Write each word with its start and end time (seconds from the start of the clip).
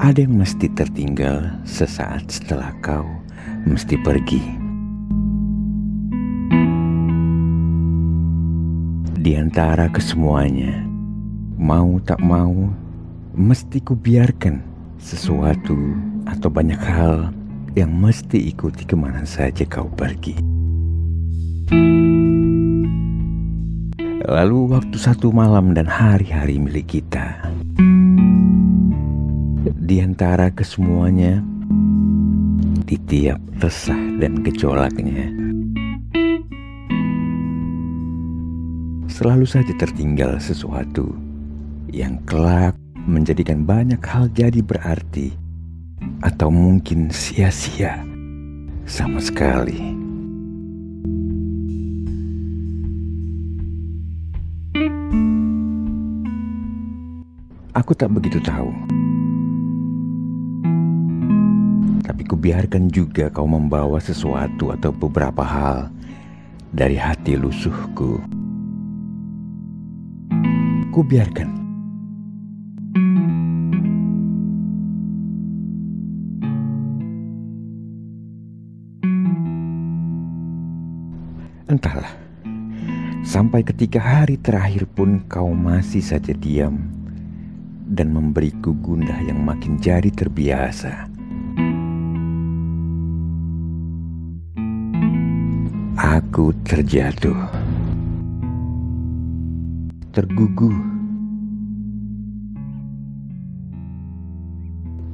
Ada 0.00 0.24
yang 0.24 0.40
mesti 0.40 0.72
tertinggal 0.72 1.52
sesaat 1.68 2.32
setelah 2.32 2.72
kau 2.80 3.04
mesti 3.68 4.00
pergi. 4.00 4.40
Di 9.20 9.36
antara 9.36 9.92
kesemuanya, 9.92 10.80
mau 11.60 12.00
tak 12.08 12.24
mau, 12.24 12.72
mesti 13.36 13.84
ku 13.84 13.92
biarkan 13.92 14.64
sesuatu 14.96 15.76
atau 16.24 16.48
banyak 16.48 16.80
hal 16.80 17.28
yang 17.76 17.92
mesti 17.92 18.48
ikuti 18.48 18.88
ke 18.88 18.96
mana 18.96 19.28
saja 19.28 19.68
kau 19.68 19.92
pergi. 19.92 20.40
Lalu 24.22 24.72
waktu 24.72 24.96
satu 24.96 25.34
malam 25.34 25.74
dan 25.76 25.84
hari-hari 25.84 26.56
milik 26.56 26.96
kita 26.96 27.01
di 29.92 30.00
antara 30.00 30.48
kesemuanya, 30.48 31.44
di 32.88 32.96
tiap 33.04 33.36
resah 33.60 34.00
dan 34.16 34.40
gejolaknya, 34.40 35.28
selalu 39.04 39.44
saja 39.44 39.68
tertinggal 39.76 40.40
sesuatu 40.40 41.12
yang 41.92 42.16
kelak 42.24 42.72
menjadikan 43.04 43.68
banyak 43.68 44.00
hal 44.00 44.32
jadi 44.32 44.64
berarti 44.64 45.36
atau 46.24 46.48
mungkin 46.48 47.12
sia-sia 47.12 48.00
sama 48.88 49.20
sekali. 49.20 49.76
Aku 57.76 57.92
tak 57.92 58.08
begitu 58.08 58.40
tahu. 58.40 58.91
Tapi 62.22 62.38
kubiarkan 62.38 62.86
juga 62.86 63.34
kau 63.34 63.50
membawa 63.50 63.98
sesuatu 63.98 64.70
atau 64.70 64.94
beberapa 64.94 65.42
hal 65.42 65.90
dari 66.70 66.94
hati 66.94 67.34
lusuhku. 67.34 68.22
Kubiarkan. 70.94 71.50
Entahlah, 81.66 82.14
sampai 83.26 83.66
ketika 83.66 83.98
hari 83.98 84.38
terakhir 84.38 84.86
pun 84.94 85.26
kau 85.26 85.50
masih 85.50 85.98
saja 85.98 86.30
diam 86.30 86.86
dan 87.90 88.14
memberiku 88.14 88.70
gundah 88.78 89.18
yang 89.26 89.42
makin 89.42 89.74
jadi 89.82 90.14
terbiasa. 90.14 91.11
Aku 95.92 96.56
terjatuh, 96.64 97.36
terguguh, 100.08 100.72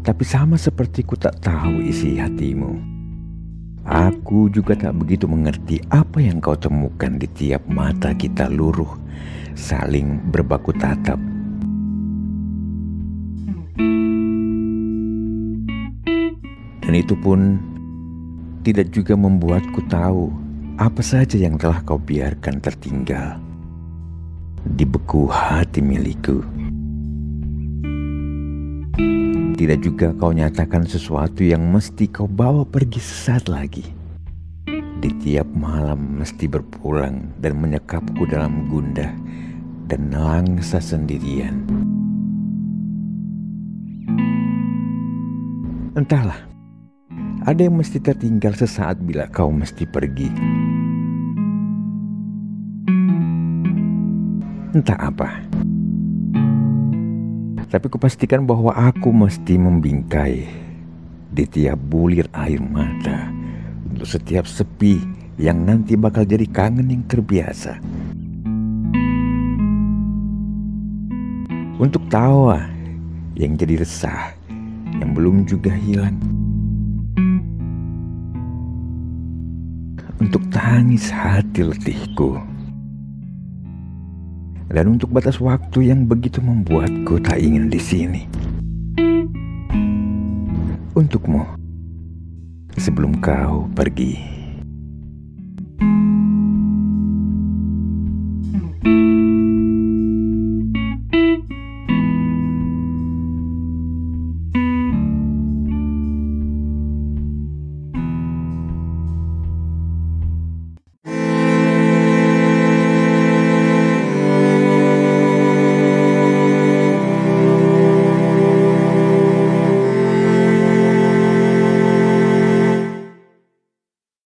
tapi 0.07 0.23
sama 0.23 0.55
seperti 0.55 1.03
ku 1.03 1.19
tak 1.19 1.43
tahu 1.43 1.83
isi 1.83 2.23
hatimu. 2.23 2.79
Aku 3.91 4.47
juga 4.55 4.79
tak 4.79 4.95
begitu 5.03 5.27
mengerti 5.27 5.83
apa 5.91 6.23
yang 6.23 6.39
kau 6.39 6.55
temukan 6.55 7.11
di 7.19 7.27
tiap 7.27 7.67
mata 7.67 8.15
kita 8.15 8.47
luruh, 8.47 8.95
saling 9.59 10.31
berbaku 10.31 10.71
tatap. 10.79 11.19
Dan 16.87 16.93
itu 16.95 17.19
pun 17.19 17.59
tidak 18.63 18.95
juga 18.95 19.19
membuatku 19.19 19.83
tahu 19.91 20.48
apa 20.79 21.03
saja 21.03 21.35
yang 21.35 21.59
telah 21.59 21.83
kau 21.83 21.99
biarkan 21.99 22.63
tertinggal 22.63 23.35
di 24.63 24.87
beku 24.87 25.27
hati 25.27 25.83
milikku. 25.83 26.39
Tidak 29.59 29.79
juga 29.83 30.15
kau 30.15 30.31
nyatakan 30.31 30.87
sesuatu 30.87 31.43
yang 31.43 31.67
mesti 31.67 32.07
kau 32.07 32.31
bawa 32.31 32.63
pergi 32.63 33.03
sesaat 33.03 33.51
lagi. 33.51 33.83
Di 35.03 35.11
tiap 35.19 35.51
malam 35.51 36.23
mesti 36.23 36.47
berpulang 36.47 37.35
dan 37.43 37.59
menyekapku 37.59 38.23
dalam 38.31 38.71
gundah 38.71 39.11
dan 39.91 40.15
langsa 40.15 40.79
sendirian. 40.79 41.59
Entahlah, 45.99 46.39
ada 47.43 47.67
yang 47.67 47.83
mesti 47.83 47.99
tertinggal 47.99 48.55
sesaat 48.55 49.03
bila 49.03 49.27
kau 49.27 49.51
mesti 49.51 49.83
pergi. 49.91 50.31
Entah 54.69 55.01
apa. 55.01 55.33
Tapi 57.73 57.87
kupastikan 57.89 58.45
bahwa 58.45 58.69
aku 58.77 59.09
mesti 59.09 59.57
membingkai 59.57 60.45
di 61.33 61.45
tiap 61.49 61.81
bulir 61.89 62.29
air 62.37 62.61
mata 62.61 63.33
untuk 63.89 64.05
setiap 64.05 64.45
sepi 64.45 65.01
yang 65.41 65.65
nanti 65.65 65.97
bakal 65.97 66.29
jadi 66.29 66.45
kangen 66.53 66.93
yang 66.93 67.01
terbiasa. 67.09 67.81
Untuk 71.81 72.05
tawa 72.13 72.69
yang 73.41 73.57
jadi 73.57 73.81
resah 73.81 74.37
yang 75.01 75.17
belum 75.17 75.49
juga 75.49 75.73
hilang. 75.73 76.21
Untuk 80.21 80.45
tangis 80.53 81.09
hati 81.09 81.65
letihku 81.65 82.58
dan 84.69 84.85
untuk 84.97 85.13
batas 85.13 85.41
waktu 85.41 85.93
yang 85.93 86.05
begitu 86.05 86.45
membuatku 86.45 87.21
tak 87.25 87.41
ingin 87.41 87.73
di 87.73 87.81
sini. 87.81 88.23
Untukmu, 90.93 91.45
sebelum 92.77 93.19
kau 93.19 93.69
pergi. 93.73 94.38